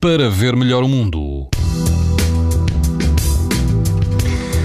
[0.00, 1.48] para ver melhor o mundo.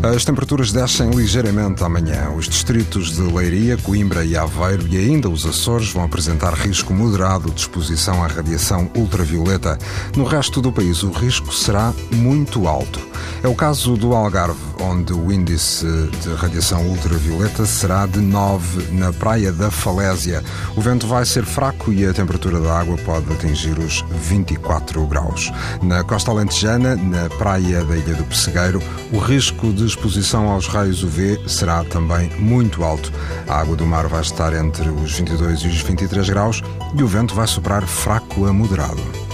[0.00, 2.30] As temperaturas descem ligeiramente amanhã.
[2.30, 7.50] Os distritos de Leiria, Coimbra e Aveiro e ainda os Açores vão apresentar risco moderado
[7.50, 9.76] de exposição à radiação ultravioleta.
[10.16, 13.00] No resto do país, o risco será muito alto.
[13.42, 15.86] É o caso do Algarve, onde o índice
[16.22, 20.42] de radiação ultravioleta será de 9 na Praia da Falésia.
[20.74, 25.52] O vento vai ser fraco e a temperatura da água pode atingir os 24 graus.
[25.82, 28.82] Na costa alentejana, na Praia da Ilha do Pessegueiro,
[29.12, 33.12] o risco de exposição aos raios UV será também muito alto.
[33.46, 36.62] A água do mar vai estar entre os 22 e os 23 graus
[36.94, 39.25] e o vento vai soprar fraco a moderado.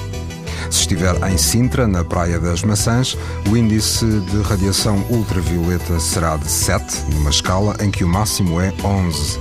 [0.73, 3.15] Se estiver em Sintra, na Praia das Maçãs,
[3.51, 8.73] o índice de radiação ultravioleta será de 7, numa escala em que o máximo é
[8.83, 9.39] 11.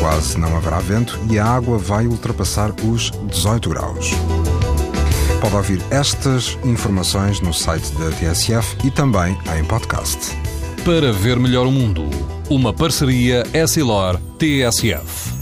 [0.00, 4.12] Quase não haverá vento e a água vai ultrapassar os 18 graus.
[5.42, 10.34] Pode ouvir estas informações no site da TSF e também em podcast.
[10.86, 12.08] Para ver melhor o mundo,
[12.48, 15.41] uma parceria Essilor-TSF.